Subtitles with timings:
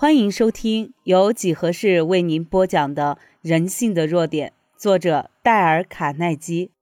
[0.00, 6.72] 欢迎收听由几何式为您播讲的《人性的弱点》，作者戴尔·卡耐基。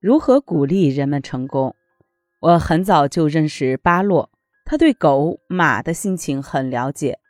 [0.00, 1.76] 如何鼓励人们成功？
[2.40, 4.28] 我很早就认识巴洛，
[4.64, 7.20] 他对狗、马的心情很了解，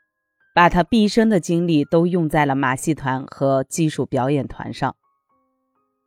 [0.55, 4.97] 把他毕生的精力都用在了马戏团和技术表演团上。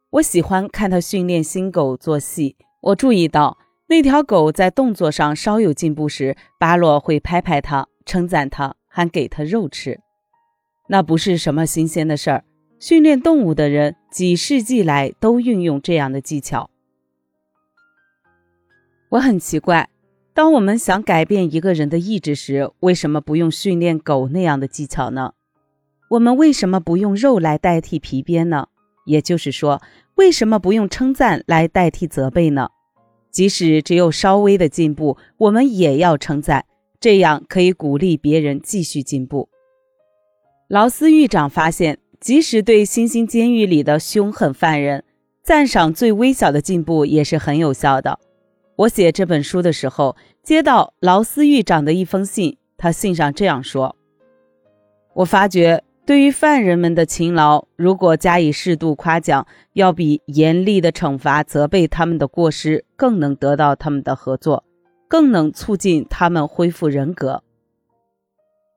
[0.09, 2.55] 我喜欢看他训练新狗做戏。
[2.81, 8.75] 我注意到那条狗在动作上稍有进步时，巴洛会拍拍它，称赞它。
[8.97, 9.99] 还给他肉吃，
[10.87, 12.43] 那不是什么新鲜的事儿。
[12.79, 16.71] 训练动物的人几世纪来都运用这样的技巧。
[19.09, 19.87] 我很奇怪，
[20.33, 25.33] 当我们想改变一个人的意志时，为什么不用训练狗那样的技巧呢？
[26.09, 28.65] 我们为什么不用肉来代替皮鞭呢？
[29.05, 29.79] 也就是说，
[30.15, 32.69] 为什么不用称赞来代替责备呢？
[33.29, 36.65] 即使只有稍微的进步，我们也要称赞。
[36.99, 39.49] 这样可以鼓励别人继续进步。
[40.67, 45.03] 劳斯狱长发现，即使对新兴监狱里的凶狠犯人
[45.43, 48.19] 赞赏最微小的进步也是很有效的。
[48.75, 53.95] 我写这本书的时候，接到劳斯狱长的一封信，他信上这样说
[55.15, 64.63] ：“我发觉，对于犯人们的勤劳，如果加以适度夸奖，要比严厉的惩罚责备他们的过失更能得到他们的合作。”
[65.07, 67.43] 更能促进他们恢复人格。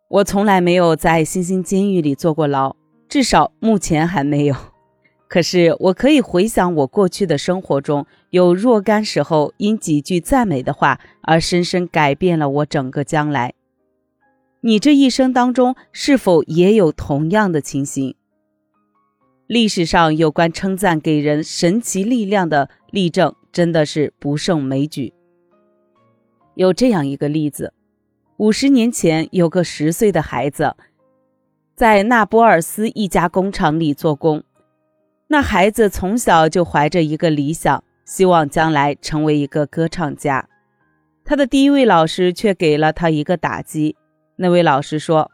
[0.09, 2.75] 我从来没有在新兴监狱里坐过牢，
[3.09, 4.57] 至少目前还没有。
[5.29, 13.55] 可是我可以回想我过去的生活中有若干时候，因几句赞美的话而深深改变了我整个将来。
[14.63, 18.17] 你这一生当中是否也有同样的情形？
[19.47, 25.13] 历史上有关称赞给人神奇力量的例证真的是不胜枚举。
[26.61, 27.73] 有这样一个例子：
[28.37, 30.77] 五十年前，有个十岁的孩子
[31.75, 34.45] 在纳波尔斯一家工厂里做工。
[35.29, 40.47] 那孩子从小就怀着一个理想，希望将来成为一个歌唱家。
[41.25, 43.97] 他的第一位老师却给了他一个打击。
[44.37, 45.31] 那位老师说：“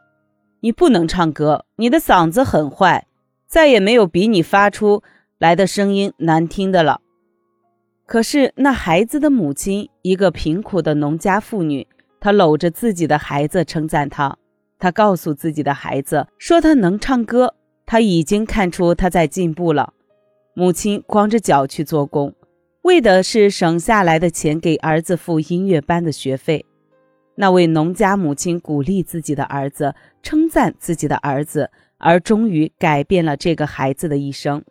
[0.62, 3.04] 你不能唱歌，你的嗓子很坏，
[3.48, 5.03] 再也没有比你发出
[5.38, 7.00] 来的声音难听的了。”
[8.06, 11.86] 可是，那孩子的母亲，一个贫苦的农家妇女，
[12.20, 14.38] 她搂着自己的孩子，称赞他。
[14.78, 19.92] 她告诉自己的孩子说：“他能唱歌，他已经看出他在进步了。”
[20.54, 22.32] 母亲光着脚去做工，
[22.82, 26.64] 为的是省下来的钱给儿子付音乐班的学费。
[27.34, 34.62] 那位农家母亲鼓励自己的儿子，称赞自己的儿子，而终于改变了这个孩子的一生。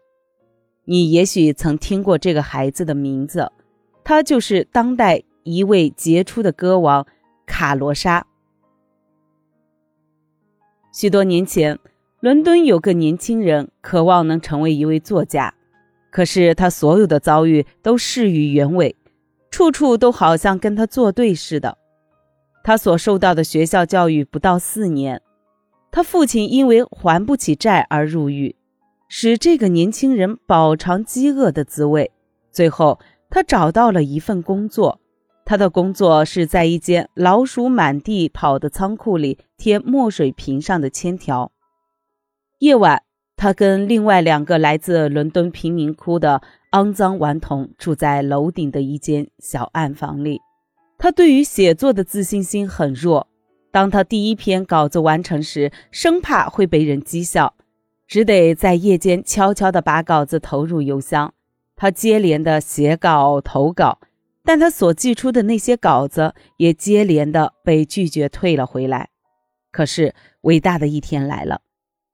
[0.85, 3.51] 你也许曾听过这个孩子的名字，
[4.03, 7.05] 他就是当代一位杰出的歌王
[7.45, 8.25] 卡罗莎。
[10.93, 11.79] 许多年前，
[12.19, 15.53] 伦敦有个年轻人渴望能成为一位作家，
[16.11, 18.95] 可是他所有的遭遇都事与愿违，
[19.49, 21.77] 处处都好像跟他作对似的。
[22.63, 25.21] 他所受到的学校教育不到四年，
[25.91, 28.55] 他父亲因为还不起债而入狱。
[29.07, 32.11] 使这个年轻人饱尝饥饿的滋味。
[32.51, 32.99] 最后，
[33.29, 34.99] 他找到了一份工作。
[35.45, 41.51] 他的工作是在一间老鼠满地跑的仓库里贴墨水瓶上的签条。
[42.59, 43.03] 夜晚，
[43.37, 50.41] 他跟另外两个来自伦敦贫民窟的肮脏顽童住在楼顶的一间小暗房里。
[50.97, 53.27] 他对于写作的自信心很弱。
[53.69, 57.53] 当他第一篇稿子完成时，生怕会被人讥笑。
[58.07, 61.33] 只得在夜间悄悄地把稿子投入邮箱。
[61.75, 63.99] 他接连的写稿投稿，
[64.43, 69.09] 但他所寄出的那些稿子也接连的被拒绝退了回来。
[69.71, 71.61] 可是伟大的一天来了，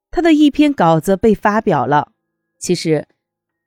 [0.10, 2.12] 他的一篇稿子被发表了。
[2.58, 3.08] 其实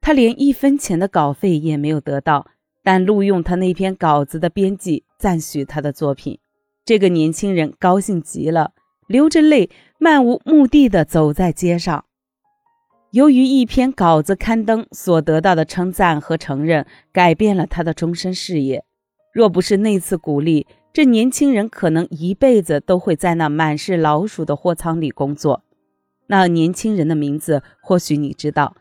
[0.01, 2.49] 他连一分钱的稿费也没有得到，
[2.83, 6.41] 但录用他那篇稿子的编辑赞许他的作品。
[6.85, 8.73] 这个年轻人高兴极了，
[9.07, 12.05] 流着泪，漫无目的的走在街上。
[13.15, 18.85] 由于一篇稿子刊登所得到的称赞和承认，改变了他的终身事业。
[19.33, 25.63] 若不是那次鼓励，这年轻人可能一辈子都会在那满是老鼠的货仓里工作。
[26.27, 28.75] 那年轻人的名字，或许你知道，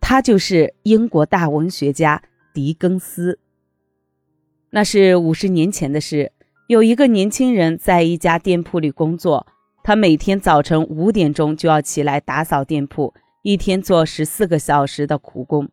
[0.00, 3.38] 他就是英国大文学家狄更斯。
[4.70, 6.32] 那是五十年前的事。
[6.66, 9.46] 有一个年轻人在一家店铺里工作，
[9.84, 13.14] 他每天早晨五点钟就要起来打扫店铺。
[13.46, 15.68] 一天做十四个小时的苦工，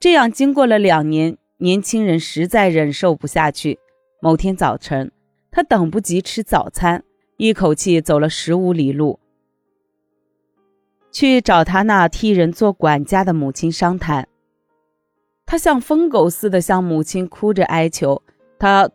[0.00, 3.78] 这样经过了两年，年轻人实在忍受不下去。
[4.22, 5.12] 某天早晨，
[5.50, 7.04] 他等不及吃早餐，
[7.36, 9.20] 一口气走了十五里路，
[11.10, 14.26] 去找他那替人做管家的母亲商谈。
[15.44, 18.22] 他像疯狗似的向母亲哭着哀求，
[18.58, 18.88] 他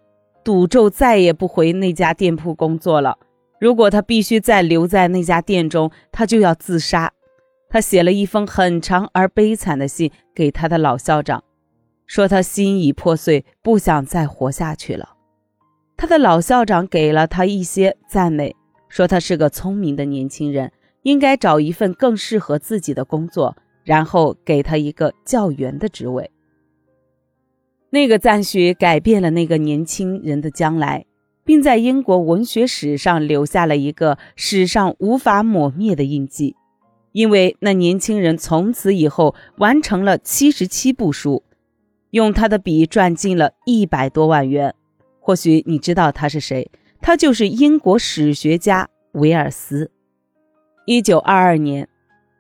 [0.43, 3.19] 赌咒再也不回那家店铺工作了。
[3.59, 7.13] 如果他必须再留在那家店中，他就要自杀。
[7.77, 11.43] 他写了一封很长而悲惨的信给他的老校长，
[12.07, 15.09] 说他心已破碎，不想再活下去了。
[15.95, 18.55] 他的老校长给了他一些赞美，
[18.89, 20.71] 说他是个聪明的年轻人，
[21.03, 26.31] 应该找一份更适合自己的工作，然后给他一个教员的职位。
[27.91, 31.05] 那个赞许改变了那个年轻人的将来，
[31.45, 36.55] 并在英国文学史上留下了一个史上无法抹灭的印记，
[37.17, 41.41] 因为那年轻人从此以后完成了七十七部书，
[42.11, 44.75] 用他的笔赚进了一百多万元。
[45.19, 46.69] 或许你知道他是谁？
[47.01, 49.89] 他就是英国史学家维尔斯。
[50.85, 51.89] 一九二二年，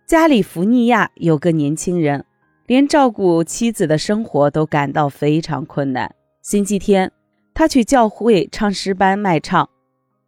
[0.05, 2.23] 加利福尼亚有个年轻人。
[2.67, 6.13] 连照顾妻子的生活都感到非常困难。
[6.43, 7.11] 星期天，
[7.55, 9.67] 他去教会唱诗班卖唱，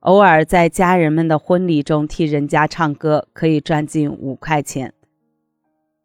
[0.02, 4.94] 偶尔在家人们的婚礼中替人家唱歌，可以赚进五块钱。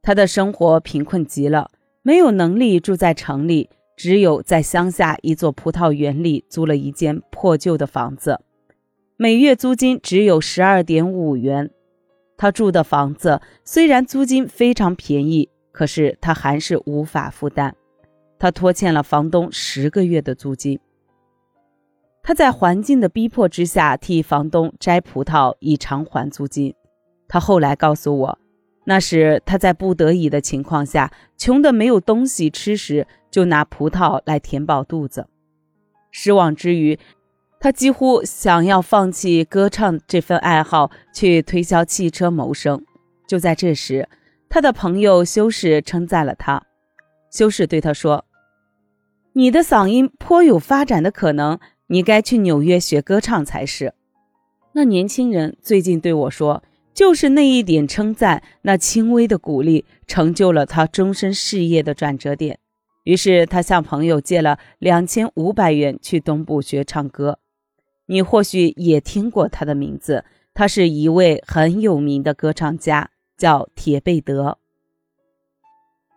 [0.02, 1.70] 他的生活贫困极了，
[2.02, 8.40] 没有能力住在城里，只有在乡下一座葡萄园里租了一间破旧的房子，
[9.16, 11.70] 每月租金只有十二点五元。
[12.36, 15.48] 他住的房子虽然租金非常便宜。
[15.74, 17.72] 可是他还是无法负担，
[18.38, 20.78] 他拖欠了房东十个月的租金。
[22.24, 26.74] 他在环境的逼迫之下替房东摘葡萄以偿还租金。
[27.28, 28.38] 他后来告诉我，
[28.86, 35.28] 那时他在不得已的情况下，穷得没有东西吃时，就拿葡萄来填饱肚子。
[36.10, 36.98] 失望之余，
[37.60, 42.82] 他几乎想要放弃歌唱这份爱好，去推销汽车谋生。
[43.28, 44.08] 就在这时。
[44.46, 46.62] 他的朋友修士称赞了他。
[47.28, 48.24] 修士对他说
[49.34, 51.58] ：“你的嗓音颇有发展的可能，
[51.94, 53.94] 你该去纽约学歌唱才是。”
[54.74, 62.58] 那年轻人最近对我说：“就是那一点称赞，那轻微的鼓励，成就了他终身事业的转折点。”
[63.04, 67.38] 于是他向朋友借了两千五百元去东部学唱歌。
[68.06, 73.10] 你或许也听过他的名字，他是一位很有名的歌唱家。
[73.36, 74.58] 叫铁贝德。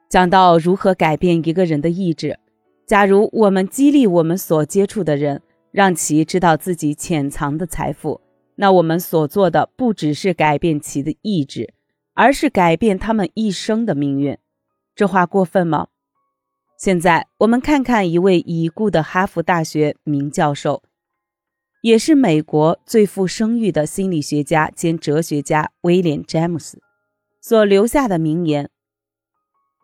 [0.08, 2.38] 讲到如何改变一个人的意志，
[2.86, 5.42] 假如我们激励我们所接触的人，
[5.78, 8.20] 让其知道自己潜藏的财富，
[8.56, 11.72] 那我们所做的不只是改变其的意志，
[12.16, 14.36] 而是改变他们一生的命运。
[14.96, 15.90] 这话过分吗？
[16.80, 20.82] 现在我们看看一位已故的哈佛大学名教授，
[21.84, 26.82] 也是美国最富声誉的心理学家兼哲学家威廉·詹姆斯。
[27.40, 28.72] 所留下的名言：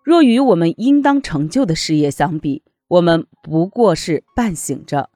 [0.04, 5.12] 若与我们应当成就的事业相比，我们不过是半醒着。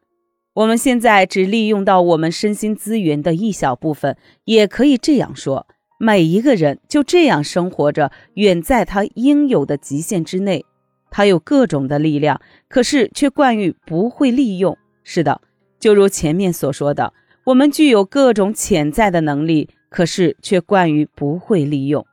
[0.57, 5.67] 我们现在只利用到我们身心资源的一小部分，也可以这样说：
[5.99, 10.65] 每一个人就这样生活着，远在他应有的极限之内。
[11.11, 14.75] 他有各种的力量，可是却惯于不会利用。
[15.03, 15.41] 是的，
[15.79, 17.13] 就如前面所说的，
[17.45, 22.03] 我们具有各种潜在的能力，可是却惯于不会利用。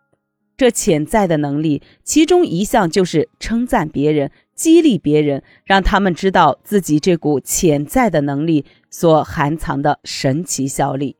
[0.54, 11.16] 这潜在的能力，其中一项就是称赞别人、激励别人，让他们知道自己这股潜在的能力所含藏的神奇效力。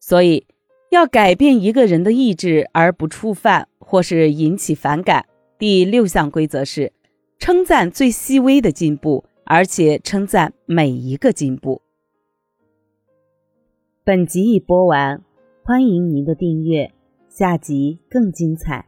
[0.00, 0.46] 所以，
[0.90, 5.26] 要改变一个人的意志而不触犯或是引起反感，
[5.58, 6.92] 第六项规则是
[7.38, 11.82] 称赞最细微的进步，而且称赞每一个进步。
[14.04, 15.22] 本集已播完，
[15.64, 16.92] 欢迎您的订阅。
[17.28, 18.86] 下集更精彩。